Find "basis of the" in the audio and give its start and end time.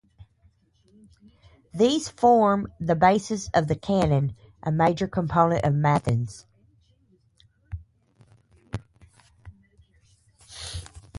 2.95-3.75